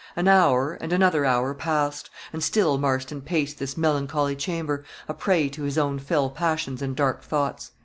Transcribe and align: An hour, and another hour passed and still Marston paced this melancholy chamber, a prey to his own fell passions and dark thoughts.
An 0.15 0.27
hour, 0.27 0.79
and 0.81 0.91
another 0.91 1.25
hour 1.25 1.53
passed 1.53 2.09
and 2.33 2.43
still 2.43 2.79
Marston 2.79 3.21
paced 3.21 3.59
this 3.59 3.77
melancholy 3.77 4.35
chamber, 4.35 4.83
a 5.07 5.13
prey 5.13 5.47
to 5.49 5.61
his 5.61 5.77
own 5.77 5.99
fell 5.99 6.31
passions 6.31 6.81
and 6.81 6.95
dark 6.95 7.21
thoughts. 7.23 7.69